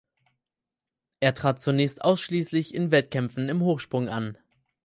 [1.19, 4.35] Er trat zunächst ausschließlich in Wettkämpfen im Hochsprung an.